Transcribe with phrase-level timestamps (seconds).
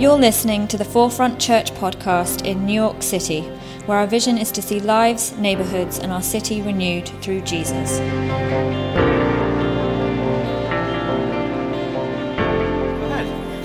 [0.00, 3.42] You're listening to the Forefront Church podcast in New York City,
[3.84, 7.98] where our vision is to see lives, neighborhoods, and our city renewed through Jesus.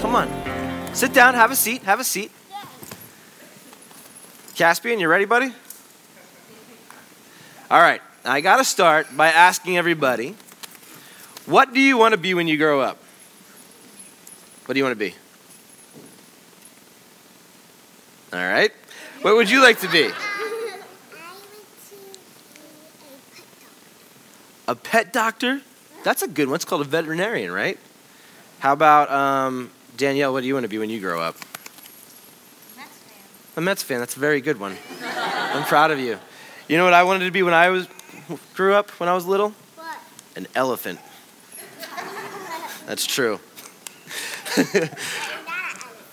[0.02, 0.94] Come on.
[0.94, 2.34] Sit down, have a seat, have a seat.
[4.56, 5.54] Caspian, you ready, buddy?
[7.72, 10.36] All right, I got to start by asking everybody
[11.46, 12.98] what do you want to be when you grow up?
[14.66, 15.16] What do you want to be?
[18.34, 18.72] All right.
[19.22, 20.10] What would you like to be?
[24.68, 25.62] A pet doctor?
[26.04, 26.56] That's a good one.
[26.56, 27.80] It's called a veterinarian, right?
[28.60, 30.34] How about um, Danielle?
[30.34, 31.36] What do you want to be when you grow up?
[32.76, 33.24] A Mets fan.
[33.58, 34.00] A Mets fan.
[34.00, 34.76] That's a very good one.
[35.04, 36.20] I'm proud of you.
[36.68, 37.88] You know what I wanted to be when I was
[38.56, 39.54] grew up when I was little?
[39.76, 40.00] What?
[40.36, 41.00] An elephant.
[42.88, 43.40] That's true.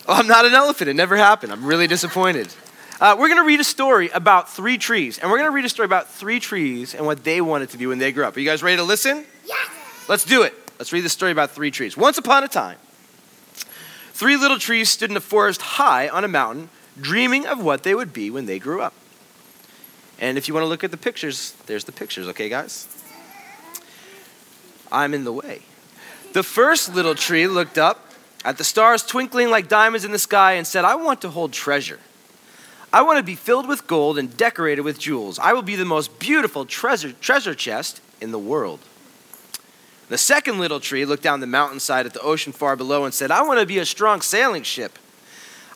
[0.09, 0.91] Oh, I'm not an elephant.
[0.91, 1.53] It never happened.
[1.53, 2.49] I'm really disappointed.
[3.01, 5.19] Uh, we're going to read a story about three trees.
[5.19, 7.79] And we're going to read a story about three trees and what they wanted to
[7.79, 8.37] be when they grew up.
[8.37, 9.25] Are you guys ready to listen?
[9.47, 9.71] Yes.
[10.09, 10.55] Let's do it.
[10.79, 11.97] Let's read the story about three trees.
[11.97, 12.79] Once upon a time,
[14.13, 16.69] three little trees stood in a forest high on a mountain,
[17.01, 18.95] dreaming of what they would be when they grew up.
[20.21, 22.89] And if you want to look at the pictures, there's the pictures, okay, guys?
[24.91, 25.63] I'm in the way.
[26.33, 28.12] The first little tree looked up
[28.45, 31.53] at the stars twinkling like diamonds in the sky and said, I want to hold
[31.53, 32.01] treasure.
[32.93, 35.39] I want to be filled with gold and decorated with jewels.
[35.39, 38.81] I will be the most beautiful treasure, treasure chest in the world.
[40.09, 43.31] The second little tree looked down the mountainside at the ocean far below and said,
[43.31, 44.99] I want to be a strong sailing ship.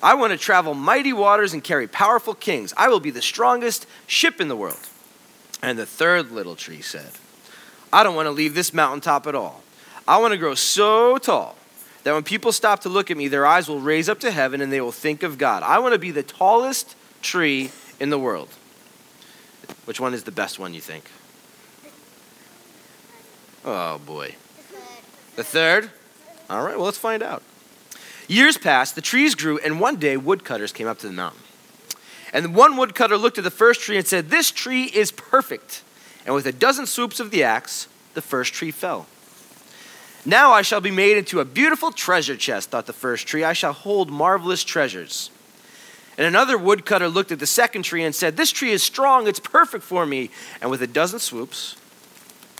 [0.02, 2.74] I want to travel mighty waters and carry powerful kings.
[2.76, 4.90] I will be the strongest ship in the world.
[5.62, 7.12] And the third little tree said,
[7.90, 9.62] I don't want to leave this mountaintop at all.
[10.06, 11.56] I want to grow so tall
[12.06, 14.60] that when people stop to look at me, their eyes will raise up to heaven
[14.60, 15.64] and they will think of God.
[15.64, 18.48] I want to be the tallest tree in the world.
[19.86, 21.10] Which one is the best one, you think?
[23.64, 24.36] Oh, boy.
[25.34, 25.90] The third?
[26.48, 27.42] All right, well, let's find out.
[28.28, 31.42] Years passed, the trees grew, and one day woodcutters came up to the mountain.
[32.32, 35.82] And one woodcutter looked at the first tree and said, This tree is perfect.
[36.24, 39.08] And with a dozen swoops of the axe, the first tree fell.
[40.26, 43.44] Now I shall be made into a beautiful treasure chest, thought the first tree.
[43.44, 45.30] I shall hold marvelous treasures.
[46.18, 49.38] And another woodcutter looked at the second tree and said, This tree is strong, it's
[49.38, 50.30] perfect for me.
[50.60, 51.76] And with a dozen swoops,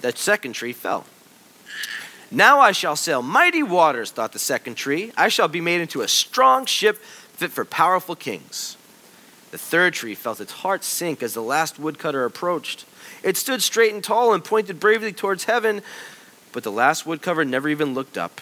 [0.03, 1.07] that second tree fell.
[2.31, 5.11] Now I shall sail mighty waters, thought the second tree.
[5.17, 8.77] I shall be made into a strong ship fit for powerful kings.
[9.51, 12.85] The third tree felt its heart sink as the last woodcutter approached.
[13.23, 15.83] It stood straight and tall and pointed bravely towards heaven,
[16.57, 18.41] but the last woodcutter never even looked up.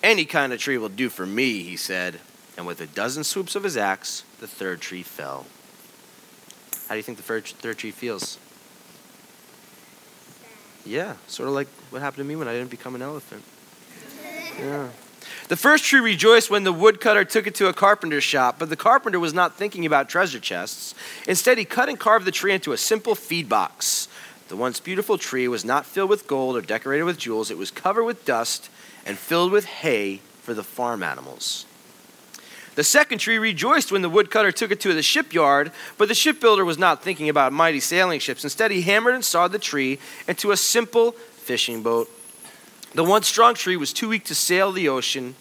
[0.00, 2.20] Any kind of tree will do for me, he said.
[2.56, 5.46] And with a dozen swoops of his axe, the third tree fell.
[6.86, 8.38] How do you think the third tree feels?
[10.84, 13.42] Yeah, sort of like what happened to me when I didn't become an elephant.
[14.60, 14.90] Yeah.
[15.48, 18.76] The first tree rejoiced when the woodcutter took it to a carpenter's shop, but the
[18.76, 20.94] carpenter was not thinking about treasure chests.
[21.26, 24.06] Instead, he cut and carved the tree into a simple feed box.
[24.48, 27.70] The once beautiful tree was not filled with gold or decorated with jewels, it was
[27.70, 28.70] covered with dust
[29.04, 31.66] and filled with hay for the farm animals.
[32.76, 36.64] The second tree rejoiced when the woodcutter took it to the shipyard, but the shipbuilder
[36.64, 38.44] was not thinking about mighty sailing ships.
[38.44, 39.98] Instead, he hammered and sawed the tree
[40.28, 42.10] into a simple fishing boat.
[42.94, 45.36] The once strong tree was too weak to sail the ocean.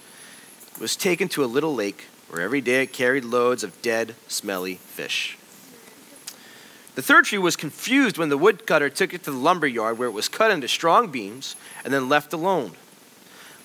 [0.75, 4.15] It was taken to a little lake where every day it carried loads of dead,
[4.27, 5.37] smelly fish.
[6.95, 10.07] The third tree was confused when the woodcutter took it to the lumber yard where
[10.07, 12.71] it was cut into strong beams and then left alone.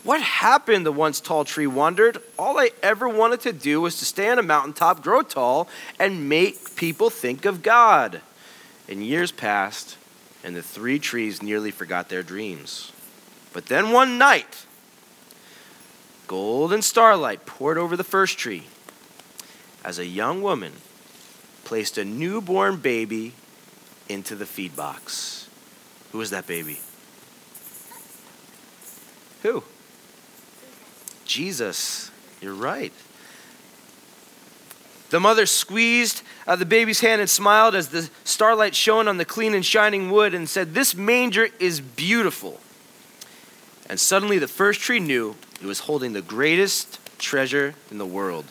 [0.02, 0.84] What happened?
[0.84, 2.18] The once tall tree wondered.
[2.38, 6.28] All I ever wanted to do was to stay on a mountaintop, grow tall, and
[6.28, 8.20] make people think of God.
[8.88, 9.96] And years passed,
[10.42, 12.90] and the three trees nearly forgot their dreams.
[13.52, 14.64] But then one night,
[16.26, 18.64] golden starlight poured over the first tree
[19.84, 20.72] as a young woman
[21.64, 23.32] placed a newborn baby
[24.08, 25.48] into the feed box.
[26.12, 26.80] Who was that baby?
[29.42, 29.62] Who?
[31.24, 32.10] Jesus.
[32.40, 32.92] You're right.
[35.10, 39.24] The mother squeezed uh, the baby's hand and smiled as the starlight shone on the
[39.24, 42.60] clean and shining wood and said, This manger is beautiful.
[43.88, 48.44] And suddenly the first tree knew it was holding the greatest treasure in the world.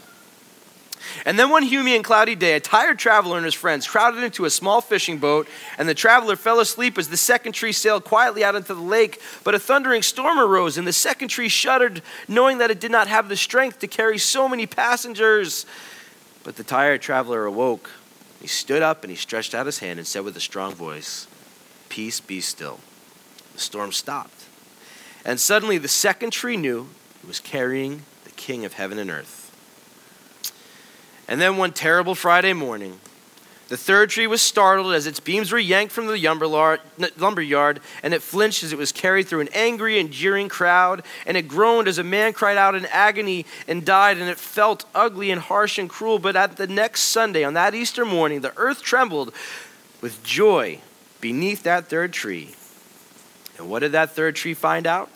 [1.26, 4.46] And then one humid and cloudy day, a tired traveler and his friends crowded into
[4.46, 5.48] a small fishing boat,
[5.78, 9.22] and the traveler fell asleep as the second tree sailed quietly out into the lake.
[9.44, 13.08] But a thundering storm arose, and the second tree shuddered, knowing that it did not
[13.08, 15.66] have the strength to carry so many passengers.
[16.44, 17.90] But the tired traveler awoke.
[18.42, 21.28] He stood up and he stretched out his hand and said with a strong voice,
[21.90, 22.80] Peace be still.
[23.54, 24.46] The storm stopped.
[25.26, 26.88] And suddenly the second tree knew
[27.22, 29.39] it was carrying the king of heaven and earth.
[31.30, 33.00] And then one terrible Friday morning,
[33.68, 36.80] the third tree was startled as its beams were yanked from the
[37.18, 41.04] lumber yard, and it flinched as it was carried through an angry and jeering crowd,
[41.28, 44.86] and it groaned as a man cried out in agony and died, and it felt
[44.96, 46.18] ugly and harsh and cruel.
[46.18, 49.32] But at the next Sunday, on that Easter morning, the earth trembled
[50.02, 50.80] with joy
[51.22, 52.56] beneath that third tree.
[53.60, 55.12] And what did that third tree find out?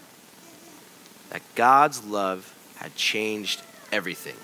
[1.32, 4.36] That God's love had changed everything.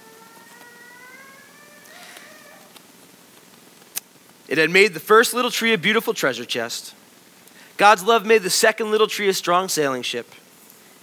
[4.50, 6.96] It had made the first little tree a beautiful treasure chest.
[7.78, 10.34] God's love made the second little tree a strong sailing ship.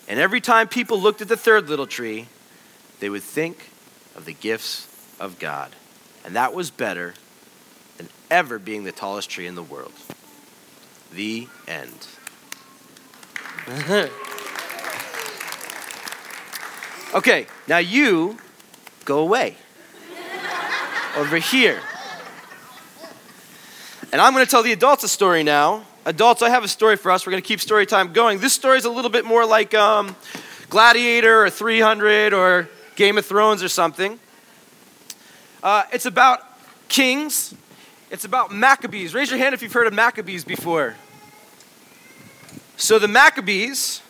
[0.08, 2.26] And every time people looked at the third little tree,
[2.98, 3.70] they would think
[4.16, 4.88] of the gifts
[5.20, 5.76] of God.
[6.24, 7.14] And that was better
[7.98, 9.92] than ever being the tallest tree in the world.
[11.14, 12.08] The end.
[17.14, 18.38] okay, now you
[19.04, 19.56] go away.
[21.16, 21.80] Over here.
[24.12, 25.84] And I'm going to tell the adults a story now.
[26.04, 27.26] Adults, I have a story for us.
[27.26, 28.38] We're going to keep story time going.
[28.38, 30.14] This story is a little bit more like um,
[30.70, 34.20] Gladiator or 300 or Game of Thrones or something.
[35.60, 36.40] Uh, it's about
[36.88, 37.52] kings,
[38.12, 39.12] it's about Maccabees.
[39.12, 40.94] Raise your hand if you've heard of Maccabees before.
[42.76, 44.02] So the Maccabees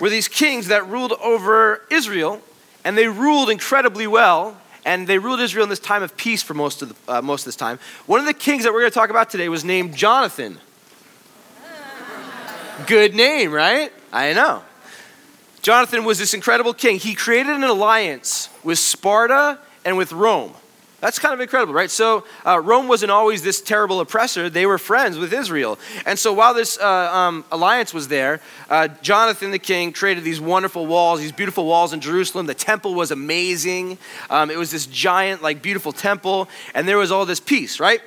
[0.00, 2.40] were these kings that ruled over Israel,
[2.86, 4.56] and they ruled incredibly well
[4.86, 7.42] and they ruled Israel in this time of peace for most of, the, uh, most
[7.42, 7.80] of this time.
[8.06, 10.58] One of the kings that we're going to talk about today was named Jonathan.
[12.86, 13.92] Good name, right?
[14.12, 14.62] I know.
[15.60, 16.98] Jonathan was this incredible king.
[16.98, 20.54] He created an alliance with Sparta and with Rome.
[21.00, 21.90] That's kind of incredible, right?
[21.90, 24.48] So uh, Rome wasn't always this terrible oppressor.
[24.48, 25.78] They were friends with Israel.
[26.06, 28.40] And so while this uh, um, alliance was there,
[28.70, 32.46] uh, Jonathan the king created these wonderful walls, these beautiful walls in Jerusalem.
[32.46, 33.98] The temple was amazing.
[34.30, 36.48] Um, it was this giant, like, beautiful temple.
[36.74, 38.00] And there was all this peace, right?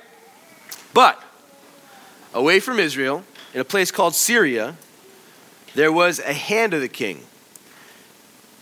[0.92, 1.22] But
[2.34, 3.22] away from Israel,
[3.54, 4.76] in a place called Syria,
[5.76, 7.22] there was a hand of the king.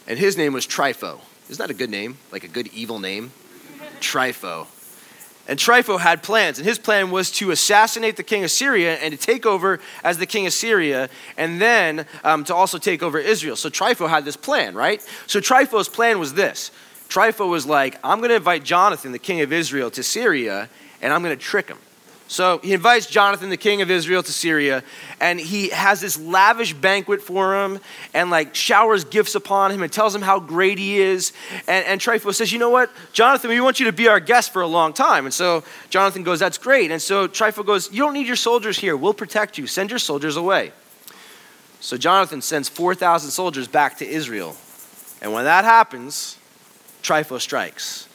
[0.06, 1.20] And his name was Trypho.
[1.48, 2.18] Isn't that a good name?
[2.30, 3.32] Like a good evil name?
[4.00, 4.66] Trypho.
[5.48, 9.12] And Trypho had plans, and his plan was to assassinate the king of Syria and
[9.12, 11.08] to take over as the king of Syria,
[11.38, 13.56] and then um, to also take over Israel.
[13.56, 15.02] So Trypho had this plan, right?
[15.26, 16.70] So Trypho's plan was this
[17.08, 20.68] Trypho was like, I'm going to invite Jonathan, the king of Israel, to Syria,
[21.00, 21.78] and I'm going to trick him.
[22.28, 24.84] So he invites Jonathan, the king of Israel, to Syria,
[25.18, 27.80] and he has this lavish banquet for him
[28.12, 31.32] and like showers gifts upon him and tells him how great he is.
[31.66, 34.60] And, and says, You know what, Jonathan, we want you to be our guest for
[34.60, 35.24] a long time.
[35.24, 36.90] And so Jonathan goes, That's great.
[36.90, 38.94] And so Trypho goes, You don't need your soldiers here.
[38.94, 39.66] We'll protect you.
[39.66, 40.72] Send your soldiers away.
[41.80, 44.54] So Jonathan sends 4,000 soldiers back to Israel.
[45.22, 46.36] And when that happens,
[47.02, 48.07] Trypho strikes.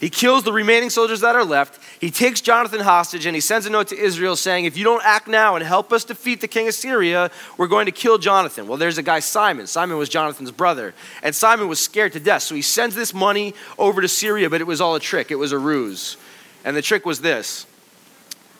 [0.00, 1.80] He kills the remaining soldiers that are left.
[2.00, 5.04] He takes Jonathan hostage and he sends a note to Israel saying, If you don't
[5.04, 8.68] act now and help us defeat the king of Syria, we're going to kill Jonathan.
[8.68, 9.66] Well, there's a guy, Simon.
[9.66, 10.94] Simon was Jonathan's brother.
[11.24, 12.42] And Simon was scared to death.
[12.42, 15.36] So he sends this money over to Syria, but it was all a trick, it
[15.36, 16.16] was a ruse.
[16.64, 17.66] And the trick was this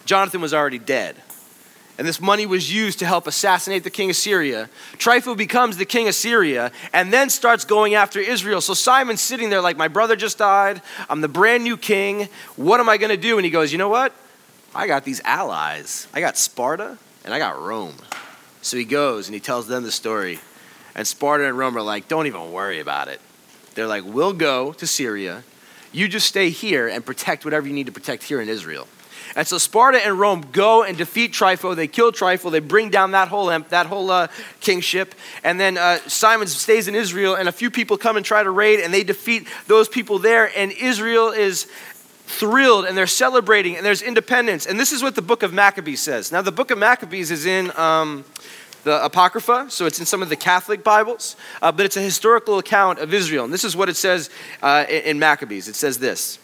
[0.07, 1.23] Jonathan was already dead
[1.99, 4.71] and this money was used to help assassinate the king of Syria.
[4.99, 8.61] Trypho becomes the king of Syria and then starts going after Israel.
[8.61, 10.81] So Simon's sitting there like, My brother just died.
[11.11, 12.29] I'm the brand new king.
[12.55, 13.37] What am I going to do?
[13.37, 14.15] And he goes, You know what?
[14.73, 16.07] I got these allies.
[16.15, 17.97] I got Sparta and I got Rome.
[18.63, 20.39] So he goes and he tells them the story.
[20.95, 23.21] And Sparta and Rome are like, Don't even worry about it.
[23.75, 25.43] They're like, We'll go to Syria.
[25.91, 28.87] You just stay here and protect whatever you need to protect here in Israel.
[29.37, 31.75] And so Sparta and Rome go and defeat Trypho.
[31.75, 32.51] They kill Trypho.
[32.51, 34.29] They bring down that whole, that whole uh,
[34.61, 35.15] kingship.
[35.45, 38.51] And then uh, Simon stays in Israel, and a few people come and try to
[38.51, 40.51] raid, and they defeat those people there.
[40.57, 41.67] And Israel is
[42.29, 44.67] thrilled and they're celebrating and there's independence.
[44.67, 46.31] And this is what the book of Maccabees says.
[46.31, 48.25] Now, the book of Maccabees is in um,
[48.85, 52.59] the Apocrypha, so it's in some of the Catholic Bibles, uh, but it's a historical
[52.59, 53.45] account of Israel.
[53.45, 54.31] And this is what it says
[54.63, 56.39] uh, in Maccabees it says this.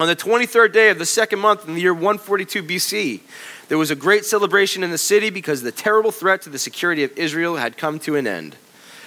[0.00, 3.20] On the 23rd day of the second month in the year 142 BC,
[3.68, 7.04] there was a great celebration in the city because the terrible threat to the security
[7.04, 8.56] of Israel had come to an end.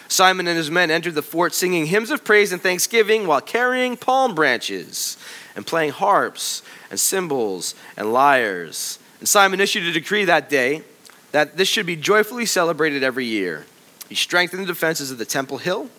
[0.07, 3.97] Simon and his men entered the fort singing hymns of praise and thanksgiving while carrying
[3.97, 5.17] palm branches
[5.55, 8.99] and playing harps and cymbals and lyres.
[9.17, 10.83] And Simon issued a decree that day
[11.31, 13.65] that this should be joyfully celebrated every year.
[14.09, 15.89] He strengthened the defenses of the temple hill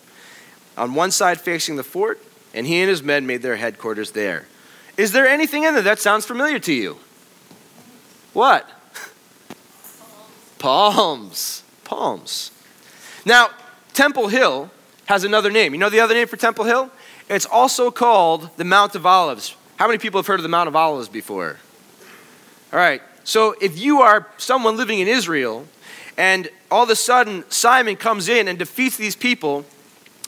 [0.77, 2.21] on one side facing the fort,
[2.53, 4.45] and he and his men made their headquarters there.
[4.97, 6.97] Is there anything in there that sounds familiar to you?
[8.33, 8.69] What?
[10.59, 11.63] Palms.
[11.83, 12.51] Palms.
[13.25, 13.49] Now,
[13.93, 14.71] Temple Hill
[15.05, 15.73] has another name.
[15.73, 16.91] You know the other name for Temple Hill?
[17.29, 19.55] It's also called the Mount of Olives.
[19.77, 21.57] How many people have heard of the Mount of Olives before?
[22.71, 23.01] All right.
[23.23, 25.65] So if you are someone living in Israel
[26.17, 29.65] and all of a sudden Simon comes in and defeats these people,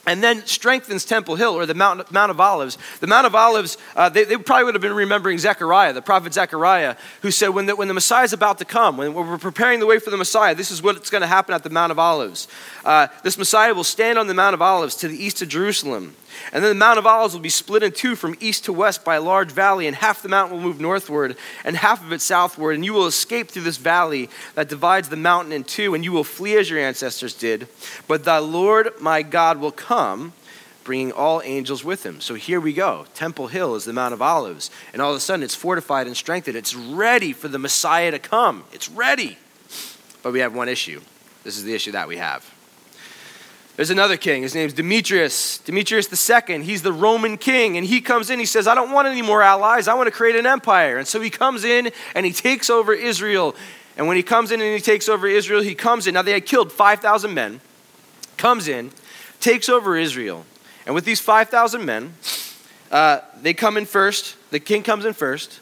[0.08, 2.78] and then strengthens Temple Hill or the Mount, Mount of Olives.
[3.00, 6.32] The Mount of Olives, uh, they, they, probably would have been remembering Zechariah, the prophet
[6.32, 9.80] Zechariah, who said, when the, when the Messiah is about to come, when we're preparing
[9.80, 11.98] the way for the Messiah, this is what's going to happen at the Mount of
[11.98, 12.48] Olives.
[12.86, 16.16] Uh, this Messiah will stand on the Mount of Olives to the east of Jerusalem.
[16.52, 19.04] And then the Mount of Olives will be split in two from east to west
[19.04, 22.20] by a large valley, and half the mountain will move northward and half of it
[22.20, 22.74] southward.
[22.74, 26.12] And you will escape through this valley that divides the mountain in two, and you
[26.12, 27.68] will flee as your ancestors did.
[28.06, 30.32] But the Lord my God will come,
[30.84, 32.20] bringing all angels with him.
[32.20, 33.06] So here we go.
[33.14, 34.70] Temple Hill is the Mount of Olives.
[34.92, 36.56] And all of a sudden, it's fortified and strengthened.
[36.56, 38.64] It's ready for the Messiah to come.
[38.72, 39.36] It's ready.
[40.22, 41.02] But we have one issue.
[41.44, 42.57] This is the issue that we have.
[43.78, 44.42] There's another king.
[44.42, 45.58] His name's Demetrius.
[45.58, 46.64] Demetrius II.
[46.64, 47.76] He's the Roman king.
[47.76, 48.40] And he comes in.
[48.40, 49.86] He says, I don't want any more allies.
[49.86, 50.98] I want to create an empire.
[50.98, 53.54] And so he comes in and he takes over Israel.
[53.96, 56.14] And when he comes in and he takes over Israel, he comes in.
[56.14, 57.60] Now, they had killed 5,000 men.
[58.36, 58.90] Comes in,
[59.38, 60.44] takes over Israel.
[60.84, 62.14] And with these 5,000 men,
[62.90, 64.34] uh, they come in first.
[64.50, 65.60] The king comes in first.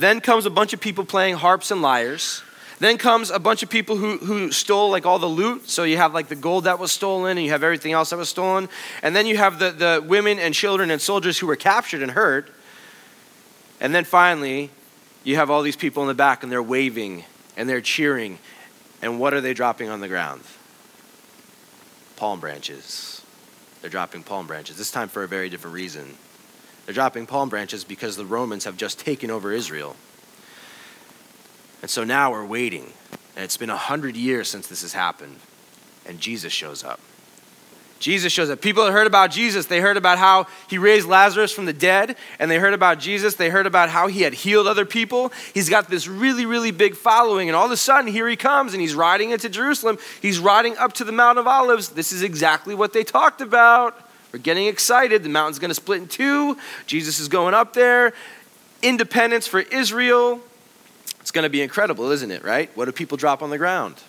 [0.00, 2.42] Then comes a bunch of people playing harps and lyres.
[2.82, 5.70] Then comes a bunch of people who, who stole like all the loot.
[5.70, 8.16] So you have like the gold that was stolen and you have everything else that
[8.16, 8.68] was stolen.
[9.04, 12.10] And then you have the, the women and children and soldiers who were captured and
[12.10, 12.50] hurt.
[13.80, 14.70] And then finally,
[15.22, 17.22] you have all these people in the back and they're waving
[17.56, 18.40] and they're cheering.
[19.00, 20.42] And what are they dropping on the ground?
[22.16, 23.22] Palm branches.
[23.80, 24.76] They're dropping palm branches.
[24.76, 26.16] This time for a very different reason.
[26.86, 29.94] They're dropping palm branches because the Romans have just taken over Israel.
[31.82, 32.92] And so now we're waiting.
[33.36, 35.36] And it's been a hundred years since this has happened.
[36.06, 37.00] And Jesus shows up.
[37.98, 38.60] Jesus shows up.
[38.60, 39.66] People had heard about Jesus.
[39.66, 43.36] They heard about how he raised Lazarus from the dead, and they heard about Jesus.
[43.36, 45.32] They heard about how he had healed other people.
[45.54, 48.72] He's got this really, really big following, and all of a sudden, here he comes,
[48.74, 49.98] and he's riding into Jerusalem.
[50.20, 51.90] He's riding up to the Mount of Olives.
[51.90, 53.96] This is exactly what they talked about.
[54.32, 55.22] We're getting excited.
[55.22, 56.58] The mountain's going to split in two.
[56.86, 58.14] Jesus is going up there.
[58.82, 60.40] Independence for Israel.
[61.22, 62.70] It's going to be incredible, isn't it, right?
[62.76, 64.02] What do people drop on the ground?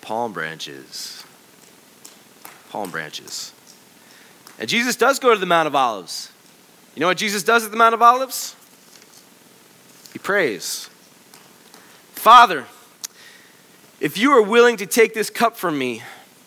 [0.00, 1.24] Palm branches.
[2.70, 3.52] Palm branches.
[4.58, 6.32] And Jesus does go to the Mount of Olives.
[6.94, 8.56] You know what Jesus does at the Mount of Olives?
[10.12, 10.88] He prays
[12.12, 12.64] Father,
[14.00, 16.02] if you are willing to take this cup from me,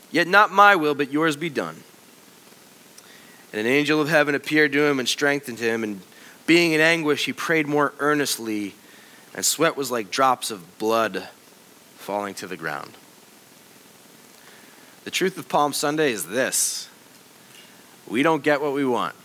[0.09, 1.83] yet not my will, but yours be done.
[3.51, 6.01] And an angel of heaven appeared to him and strengthened him, and
[6.47, 8.73] being in anguish, he prayed more earnestly
[9.33, 11.27] and sweat was like drops of blood
[11.95, 12.91] falling to the ground.
[15.03, 16.89] The truth of Palm Sunday is this
[18.07, 19.15] we don't get what we want.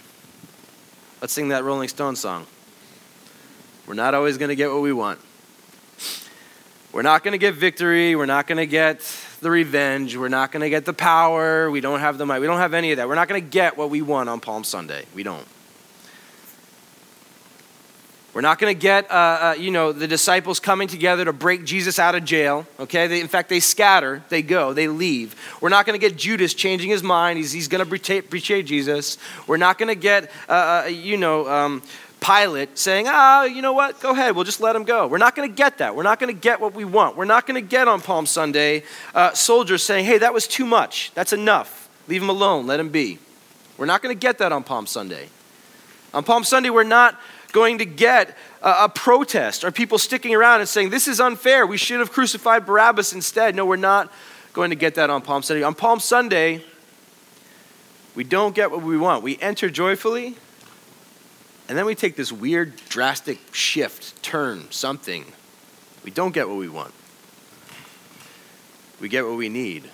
[1.20, 2.46] Let's sing that Rolling Stone song.
[3.86, 5.20] We're not always going to get what we want.
[6.92, 8.16] We're not going to get victory.
[8.16, 9.00] We're not going to get
[9.40, 10.16] the revenge.
[10.16, 11.70] We're not going to get the power.
[11.70, 12.40] We don't have the might.
[12.40, 13.08] We don't have any of that.
[13.08, 15.04] We're not going to get what we want on Palm Sunday.
[15.14, 15.46] We don't.
[18.36, 21.64] We're not going to get, uh, uh, you know, the disciples coming together to break
[21.64, 22.66] Jesus out of jail.
[22.78, 25.34] Okay, they, in fact, they scatter, they go, they leave.
[25.62, 27.38] We're not going to get Judas changing his mind.
[27.38, 29.16] He's, he's going to betray, betray, Jesus.
[29.46, 31.82] We're not going to get, uh, uh, you know, um,
[32.20, 35.06] Pilate saying, ah, you know what, go ahead, we'll just let him go.
[35.06, 35.96] We're not going to get that.
[35.96, 37.16] We're not going to get what we want.
[37.16, 38.82] We're not going to get on Palm Sunday
[39.14, 41.10] uh, soldiers saying, hey, that was too much.
[41.14, 41.88] That's enough.
[42.06, 42.66] Leave him alone.
[42.66, 43.18] Let him be.
[43.78, 45.30] We're not going to get that on Palm Sunday.
[46.12, 47.18] On Palm Sunday, we're not
[47.56, 51.66] going to get a, a protest or people sticking around and saying, This is unfair.
[51.66, 53.54] We should have crucified Barabbas instead.
[53.54, 54.12] No, we're not
[54.52, 55.62] going to get that on Palm Sunday.
[55.62, 56.62] On Palm Sunday,
[58.14, 59.22] we don't get what we want.
[59.22, 60.36] We enter joyfully,
[61.66, 65.24] and then we take this weird, drastic shift, turn, something.
[66.04, 66.92] We don't get what we want.
[69.00, 69.88] We get what we need.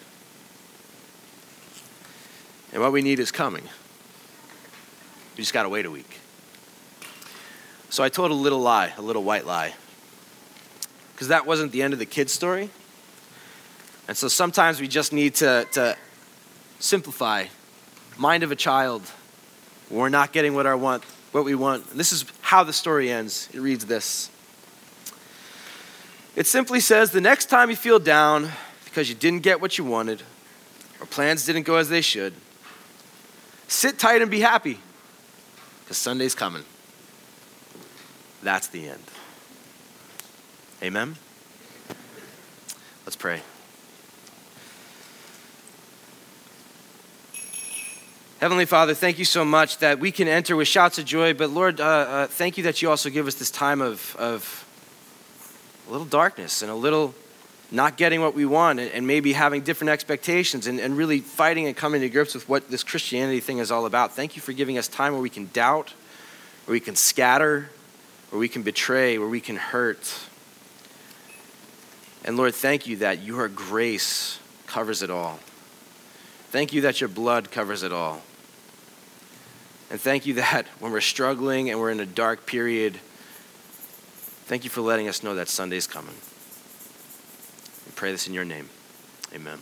[2.73, 3.63] And what we need is coming.
[5.37, 6.19] We just got to wait a week.
[7.93, 9.75] So I told a little lie, a little white lie.
[11.13, 12.71] Because that wasn't the end of the kid's story.
[14.09, 15.99] And so sometimes we just need to, to
[16.79, 17.45] simplify,
[18.17, 19.03] mind of a child.
[19.91, 21.95] We're not getting what, our want, what we want.
[21.95, 23.51] This is how the story ends.
[23.53, 24.31] It reads this
[26.35, 28.49] It simply says the next time you feel down
[28.87, 30.23] because you didn't get what you wanted,
[30.99, 32.33] or plans didn't go as they should,
[33.69, 34.79] sit tight and be happy
[35.85, 36.65] because Sunday's coming.
[38.43, 39.05] That's the end.
[40.83, 41.17] Amen?
[43.07, 43.41] Let's pray.
[48.41, 51.51] Heavenly Father, thank you so much that we can enter with shouts of joy, but
[51.51, 54.67] Lord, uh, uh, thank you that you also give us this time of, of
[55.89, 57.15] a little darkness and a little
[57.71, 61.69] not getting what we want and, and maybe having different expectations and, and really fighting
[61.69, 64.17] and coming to grips with what this Christianity thing is all about.
[64.17, 65.95] Thank you for giving us time where we can doubt,
[66.65, 67.71] where we can scatter,
[68.33, 70.19] where we can betray, where we can hurt.
[72.25, 75.39] And Lord, thank you that your grace covers it all.
[76.49, 78.23] Thank you that your blood covers it all.
[79.91, 82.99] And thank you that when we're struggling and we're in a dark period,
[84.47, 86.15] thank you for letting us know that Sunday's coming.
[87.85, 88.71] We pray this in your name.
[89.35, 89.59] Amen.